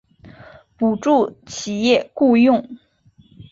[0.77, 2.67] 补助企业雇用